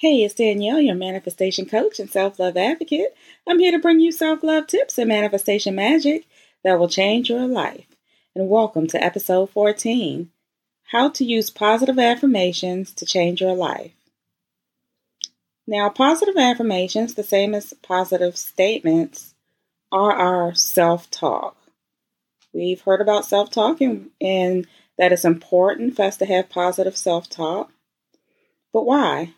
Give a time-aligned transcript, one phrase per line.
[0.00, 3.14] Hey, it's Danielle, your manifestation coach and self love advocate.
[3.46, 6.26] I'm here to bring you self love tips and manifestation magic
[6.64, 7.84] that will change your life.
[8.34, 10.30] And welcome to episode 14
[10.84, 13.92] How to Use Positive Affirmations to Change Your Life.
[15.66, 19.34] Now, positive affirmations, the same as positive statements,
[19.92, 21.58] are our self talk.
[22.54, 26.96] We've heard about self talk and, and that it's important for us to have positive
[26.96, 27.70] self talk.
[28.72, 29.34] But why?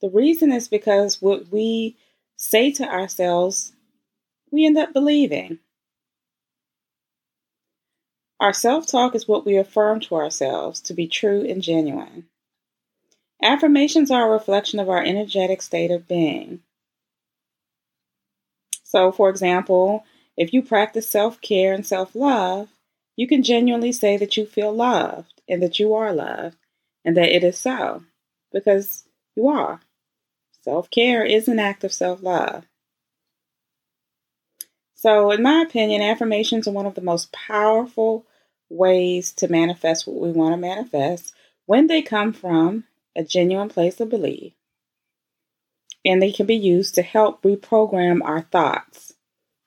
[0.00, 1.96] The reason is because what we
[2.36, 3.72] say to ourselves,
[4.50, 5.58] we end up believing.
[8.38, 12.28] Our self talk is what we affirm to ourselves to be true and genuine.
[13.42, 16.60] Affirmations are a reflection of our energetic state of being.
[18.82, 20.04] So, for example,
[20.36, 22.68] if you practice self care and self love,
[23.16, 26.56] you can genuinely say that you feel loved and that you are loved
[27.04, 28.04] and that it is so
[28.52, 29.04] because
[29.34, 29.80] you are.
[30.66, 32.64] Self care is an act of self love.
[34.96, 38.26] So, in my opinion, affirmations are one of the most powerful
[38.68, 41.32] ways to manifest what we want to manifest
[41.66, 42.82] when they come from
[43.14, 44.54] a genuine place of belief.
[46.04, 49.12] And they can be used to help reprogram our thoughts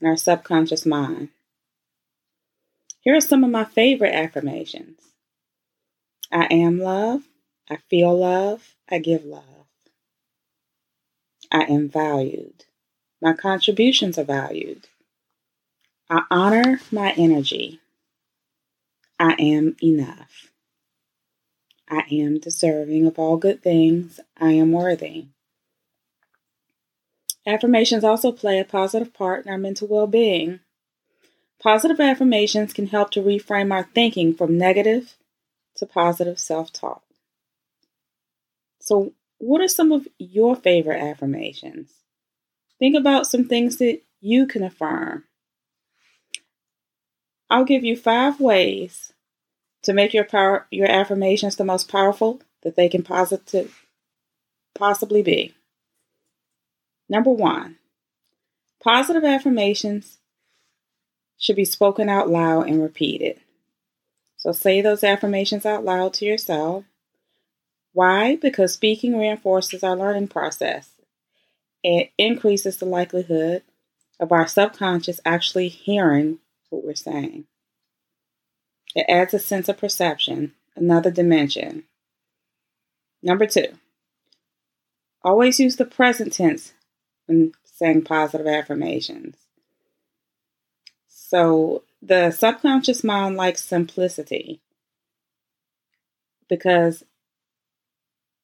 [0.00, 1.28] and our subconscious mind.
[3.02, 4.98] Here are some of my favorite affirmations
[6.32, 7.22] I am love.
[7.70, 8.74] I feel love.
[8.90, 9.59] I give love.
[11.50, 12.64] I am valued.
[13.20, 14.88] My contributions are valued.
[16.08, 17.80] I honor my energy.
[19.18, 20.50] I am enough.
[21.88, 24.20] I am deserving of all good things.
[24.40, 25.26] I am worthy.
[27.46, 30.60] Affirmations also play a positive part in our mental well being.
[31.60, 35.16] Positive affirmations can help to reframe our thinking from negative
[35.76, 37.02] to positive self talk.
[38.80, 41.90] So, what are some of your favorite affirmations?
[42.78, 45.24] Think about some things that you can affirm.
[47.48, 49.12] I'll give you five ways
[49.82, 53.86] to make your power your affirmations the most powerful that they can positive
[54.74, 55.54] possibly be.
[57.08, 57.76] Number 1.
[58.82, 60.18] Positive affirmations
[61.38, 63.40] should be spoken out loud and repeated.
[64.36, 66.84] So say those affirmations out loud to yourself.
[67.92, 68.36] Why?
[68.36, 70.90] Because speaking reinforces our learning process.
[71.82, 73.62] It increases the likelihood
[74.18, 77.46] of our subconscious actually hearing what we're saying.
[78.94, 81.84] It adds a sense of perception, another dimension.
[83.22, 83.68] Number two,
[85.22, 86.72] always use the present tense
[87.26, 89.36] when saying positive affirmations.
[91.06, 94.60] So the subconscious mind likes simplicity
[96.48, 97.04] because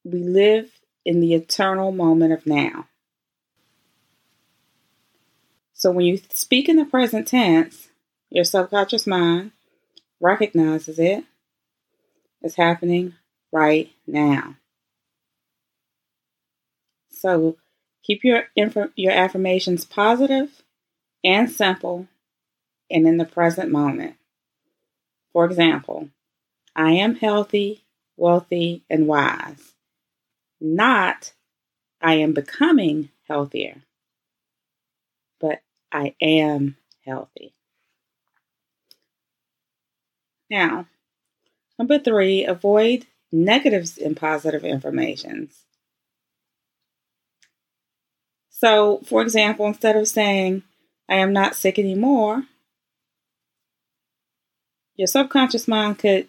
[0.07, 0.71] we live
[1.05, 2.87] in the eternal moment of now.
[5.73, 7.89] So when you speak in the present tense,
[8.31, 9.51] your subconscious mind
[10.21, 11.25] recognizes it
[12.43, 13.15] as happening
[13.53, 14.57] right now.
[17.11, 17.57] So
[18.03, 20.63] keep your inf- your affirmations positive
[21.25, 22.07] and simple
[22.91, 24.15] and in the present moment.
[25.33, 26.11] For example,
[26.75, 27.85] I am healthy,
[28.17, 29.76] wealthy, and wise
[30.61, 31.33] not
[32.01, 33.83] I am becoming healthier,
[35.41, 35.61] but
[35.93, 37.55] I am healthy.
[40.51, 40.87] Now,
[41.79, 45.65] number three, avoid negatives and positive affirmations.
[48.51, 50.63] So, for example, instead of saying,
[51.09, 52.45] I am not sick anymore,
[54.95, 56.29] your subconscious mind could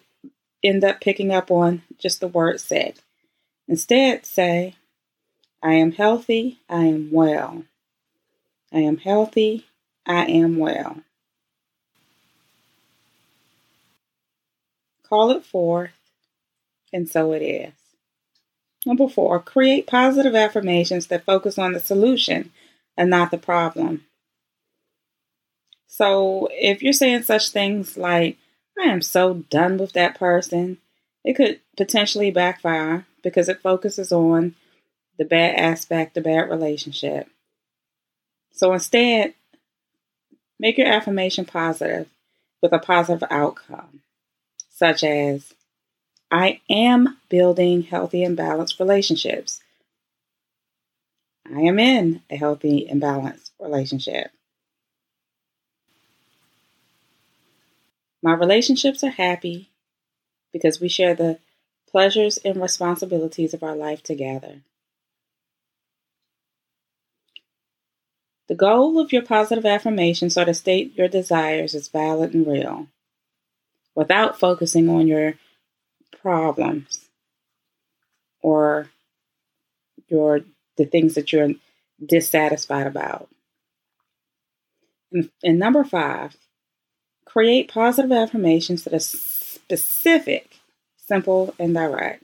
[0.62, 2.96] end up picking up on just the word sick.
[3.68, 4.76] Instead, say,
[5.62, 7.64] I am healthy, I am well.
[8.72, 9.66] I am healthy,
[10.06, 11.02] I am well.
[15.06, 15.90] Call it forth,
[16.92, 17.72] and so it is.
[18.86, 22.52] Number four, create positive affirmations that focus on the solution
[22.96, 24.06] and not the problem.
[25.86, 28.38] So if you're saying such things like,
[28.78, 30.78] I am so done with that person,
[31.24, 34.54] it could potentially backfire because it focuses on
[35.18, 37.28] the bad aspect, the bad relationship.
[38.52, 39.34] So instead,
[40.58, 42.08] make your affirmation positive
[42.62, 44.00] with a positive outcome,
[44.70, 45.54] such as
[46.30, 49.60] I am building healthy and balanced relationships.
[51.46, 54.30] I am in a healthy and balanced relationship.
[58.22, 59.70] My relationships are happy
[60.52, 61.38] because we share the
[61.90, 64.62] pleasures and responsibilities of our life together.
[68.48, 72.86] The goal of your positive affirmations are to state your desires as valid and real
[73.94, 75.34] without focusing on your
[76.22, 77.08] problems
[78.40, 78.88] or
[80.08, 80.40] your
[80.76, 81.50] the things that you're
[82.04, 83.28] dissatisfied about.
[85.12, 86.36] And, and number five,
[87.26, 90.57] create positive affirmations that are specific,
[91.08, 92.22] simple, and direct.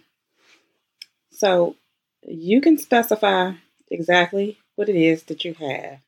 [1.32, 1.76] So
[2.22, 3.52] you can specify
[3.90, 5.98] exactly what it is that you have.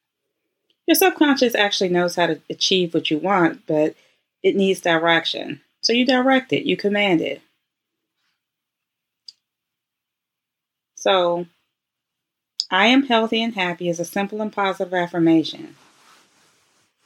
[0.87, 3.97] Your subconscious actually knows how to achieve what you want, but
[4.43, 5.61] it needs direction.
[5.81, 7.43] So you direct it, you command it.
[10.95, 11.47] So,
[12.71, 15.77] I am healthy and happy is a simple and positive affirmation.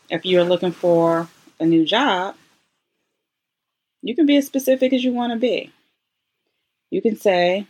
[0.09, 1.29] If you're looking for
[1.59, 2.35] a new job,
[4.03, 5.73] you can be as specific as you want to be.
[6.91, 7.67] You can say,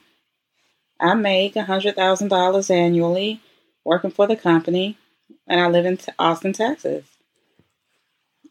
[1.00, 3.40] I make $100,000 annually
[3.84, 4.98] working for the company,
[5.46, 7.06] and I live in Austin, Texas.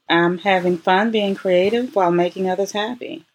[0.09, 3.25] I'm having fun being creative while making others happy.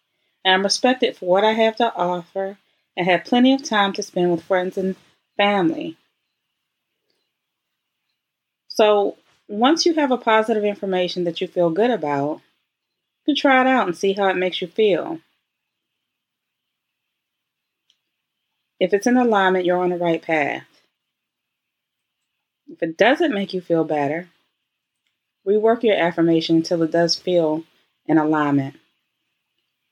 [0.45, 2.57] I'm respected for what I have to offer
[2.97, 4.95] and have plenty of time to spend with friends and
[5.37, 5.97] family.
[8.67, 9.17] So,
[9.47, 12.41] once you have a positive information that you feel good about,
[13.27, 15.19] you try it out and see how it makes you feel.
[18.79, 20.65] If it's in alignment, you're on the right path.
[22.67, 24.27] If it doesn't make you feel better,
[25.47, 27.63] rework your affirmation until it does feel
[28.05, 28.75] in alignment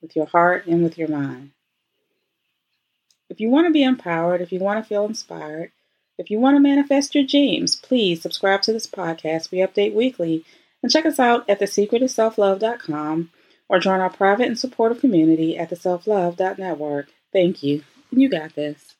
[0.02, 1.52] with your heart and with your mind.
[3.30, 5.72] If you want to be empowered, if you want to feel inspired,
[6.18, 9.50] if you want to manifest your dreams, please subscribe to this podcast.
[9.50, 10.44] We update weekly.
[10.84, 13.30] And check us out at thesecretofselflove.com
[13.70, 17.06] or join our private and supportive community at theselflove.network.
[17.32, 17.82] Thank you.
[18.10, 18.93] You got this.